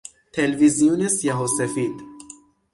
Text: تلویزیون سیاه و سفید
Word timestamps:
تلویزیون 0.33 1.07
سیاه 1.07 1.43
و 1.43 1.47
سفید 1.47 1.93